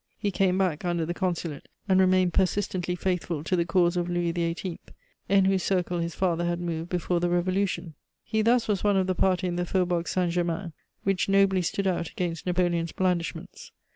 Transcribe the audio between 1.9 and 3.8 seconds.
remained persistently faithful to the